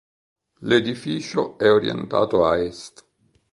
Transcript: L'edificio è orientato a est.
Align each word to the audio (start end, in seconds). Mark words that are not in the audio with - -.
L'edificio 0.61 1.59
è 1.59 1.71
orientato 1.71 2.43
a 2.47 2.57
est. 2.57 3.07